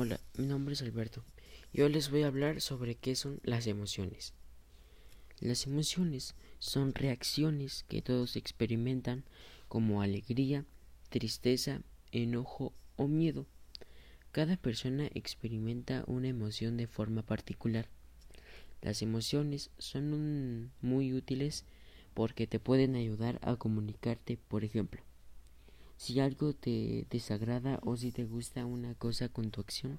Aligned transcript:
Hola, 0.00 0.20
mi 0.36 0.46
nombre 0.46 0.74
es 0.74 0.82
Alberto 0.82 1.24
y 1.72 1.80
hoy 1.80 1.90
les 1.90 2.08
voy 2.12 2.22
a 2.22 2.28
hablar 2.28 2.60
sobre 2.60 2.94
qué 2.94 3.16
son 3.16 3.40
las 3.42 3.66
emociones. 3.66 4.32
Las 5.40 5.66
emociones 5.66 6.36
son 6.60 6.94
reacciones 6.94 7.84
que 7.88 8.00
todos 8.00 8.36
experimentan 8.36 9.24
como 9.66 10.00
alegría, 10.00 10.64
tristeza, 11.08 11.82
enojo 12.12 12.72
o 12.94 13.08
miedo. 13.08 13.44
Cada 14.30 14.56
persona 14.56 15.10
experimenta 15.14 16.04
una 16.06 16.28
emoción 16.28 16.76
de 16.76 16.86
forma 16.86 17.22
particular. 17.22 17.88
Las 18.80 19.02
emociones 19.02 19.72
son 19.78 20.70
muy 20.80 21.12
útiles 21.12 21.64
porque 22.14 22.46
te 22.46 22.60
pueden 22.60 22.94
ayudar 22.94 23.40
a 23.42 23.56
comunicarte, 23.56 24.38
por 24.46 24.62
ejemplo. 24.62 25.07
Si 25.98 26.20
algo 26.20 26.54
te 26.54 27.06
desagrada 27.10 27.80
o 27.82 27.96
si 27.96 28.12
te 28.12 28.24
gusta 28.24 28.64
una 28.64 28.94
cosa 28.94 29.28
con 29.28 29.50
tu 29.50 29.60
acción, 29.60 29.98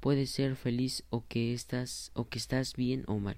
puedes 0.00 0.30
ser 0.30 0.56
feliz 0.56 1.04
o 1.08 1.24
que 1.28 1.54
estás 1.54 2.10
o 2.14 2.28
que 2.28 2.38
estás 2.38 2.74
bien 2.74 3.04
o 3.06 3.20
mal. 3.20 3.36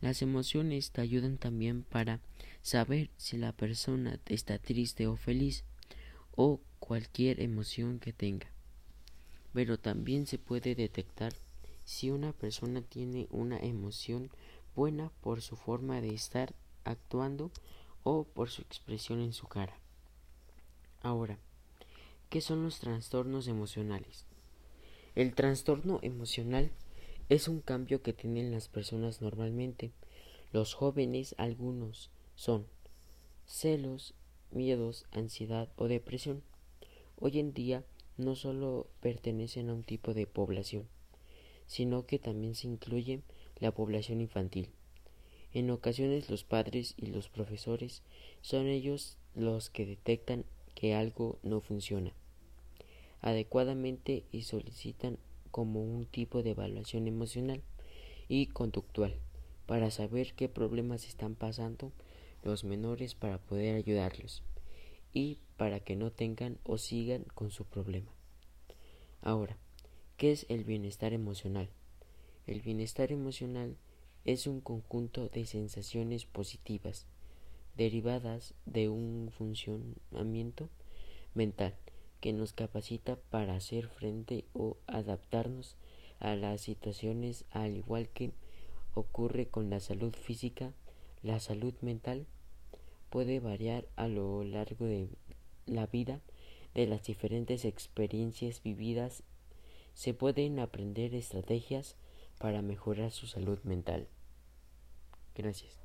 Las 0.00 0.22
emociones 0.22 0.92
te 0.92 1.00
ayudan 1.00 1.38
también 1.38 1.82
para 1.82 2.20
saber 2.62 3.10
si 3.16 3.36
la 3.36 3.50
persona 3.50 4.20
está 4.26 4.60
triste 4.60 5.08
o 5.08 5.16
feliz 5.16 5.64
o 6.36 6.60
cualquier 6.78 7.40
emoción 7.40 7.98
que 7.98 8.12
tenga. 8.12 8.46
Pero 9.52 9.76
también 9.76 10.28
se 10.28 10.38
puede 10.38 10.76
detectar 10.76 11.32
si 11.84 12.10
una 12.10 12.32
persona 12.32 12.80
tiene 12.80 13.26
una 13.30 13.58
emoción 13.58 14.30
buena 14.76 15.10
por 15.20 15.42
su 15.42 15.56
forma 15.56 16.00
de 16.00 16.14
estar 16.14 16.54
actuando 16.84 17.50
o 18.04 18.22
por 18.22 18.50
su 18.50 18.62
expresión 18.62 19.20
en 19.20 19.32
su 19.32 19.48
cara. 19.48 19.83
Ahora, 21.04 21.38
¿qué 22.30 22.40
son 22.40 22.62
los 22.62 22.80
trastornos 22.80 23.46
emocionales? 23.46 24.24
El 25.14 25.34
trastorno 25.34 25.98
emocional 26.00 26.70
es 27.28 27.46
un 27.46 27.60
cambio 27.60 28.00
que 28.00 28.14
tienen 28.14 28.50
las 28.50 28.68
personas 28.68 29.20
normalmente. 29.20 29.92
Los 30.50 30.72
jóvenes 30.72 31.34
algunos 31.36 32.10
son 32.36 32.66
celos, 33.44 34.14
miedos, 34.50 35.04
ansiedad 35.12 35.68
o 35.76 35.88
depresión. 35.88 36.42
Hoy 37.20 37.38
en 37.38 37.52
día 37.52 37.84
no 38.16 38.34
solo 38.34 38.86
pertenecen 39.02 39.68
a 39.68 39.74
un 39.74 39.84
tipo 39.84 40.14
de 40.14 40.26
población, 40.26 40.88
sino 41.66 42.06
que 42.06 42.18
también 42.18 42.54
se 42.54 42.66
incluye 42.66 43.20
la 43.60 43.72
población 43.72 44.22
infantil. 44.22 44.70
En 45.52 45.70
ocasiones 45.70 46.30
los 46.30 46.44
padres 46.44 46.94
y 46.96 47.08
los 47.08 47.28
profesores 47.28 48.02
son 48.40 48.68
ellos 48.68 49.18
los 49.34 49.68
que 49.68 49.84
detectan 49.84 50.46
que 50.84 50.94
algo 50.94 51.38
no 51.42 51.62
funciona 51.62 52.12
adecuadamente 53.22 54.26
y 54.32 54.42
solicitan 54.42 55.16
como 55.50 55.82
un 55.82 56.04
tipo 56.04 56.42
de 56.42 56.50
evaluación 56.50 57.08
emocional 57.08 57.62
y 58.28 58.48
conductual 58.48 59.14
para 59.64 59.90
saber 59.90 60.34
qué 60.34 60.50
problemas 60.50 61.08
están 61.08 61.36
pasando 61.36 61.90
los 62.42 62.64
menores 62.64 63.14
para 63.14 63.38
poder 63.38 63.76
ayudarlos 63.76 64.42
y 65.14 65.38
para 65.56 65.80
que 65.80 65.96
no 65.96 66.12
tengan 66.12 66.58
o 66.64 66.76
sigan 66.76 67.24
con 67.34 67.50
su 67.50 67.64
problema. 67.64 68.12
Ahora, 69.22 69.56
¿qué 70.18 70.32
es 70.32 70.44
el 70.50 70.64
bienestar 70.64 71.14
emocional? 71.14 71.70
El 72.46 72.60
bienestar 72.60 73.10
emocional 73.10 73.78
es 74.26 74.46
un 74.46 74.60
conjunto 74.60 75.30
de 75.30 75.46
sensaciones 75.46 76.26
positivas 76.26 77.06
derivadas 77.76 78.54
de 78.66 78.88
un 78.88 79.30
funcionamiento 79.36 80.68
mental 81.34 81.74
que 82.20 82.32
nos 82.32 82.52
capacita 82.52 83.16
para 83.30 83.56
hacer 83.56 83.88
frente 83.88 84.44
o 84.52 84.76
adaptarnos 84.86 85.76
a 86.20 86.36
las 86.36 86.60
situaciones 86.62 87.44
al 87.50 87.76
igual 87.76 88.08
que 88.08 88.32
ocurre 88.94 89.48
con 89.48 89.70
la 89.70 89.80
salud 89.80 90.14
física, 90.14 90.72
la 91.22 91.40
salud 91.40 91.74
mental 91.80 92.26
puede 93.10 93.40
variar 93.40 93.86
a 93.96 94.08
lo 94.08 94.44
largo 94.44 94.86
de 94.86 95.08
la 95.66 95.86
vida 95.86 96.20
de 96.74 96.86
las 96.86 97.04
diferentes 97.04 97.64
experiencias 97.64 98.62
vividas 98.62 99.22
se 99.94 100.12
pueden 100.12 100.58
aprender 100.58 101.14
estrategias 101.14 101.96
para 102.38 102.62
mejorar 102.62 103.12
su 103.12 103.26
salud 103.26 103.60
mental. 103.62 104.08
Gracias. 105.36 105.83